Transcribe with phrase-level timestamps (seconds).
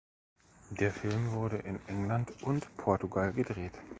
[0.71, 3.73] Der Film wurde in England und Portugal gedreht.